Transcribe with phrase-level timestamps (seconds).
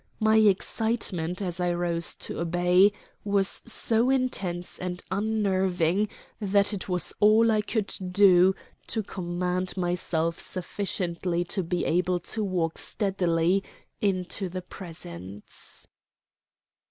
[0.19, 2.91] My excitement, as I rose to obey,
[3.23, 8.55] was so intense and unnerving that it was all I could do
[8.87, 13.63] to command myself sufficiently to be able to walk steadily
[14.01, 15.85] into the presence.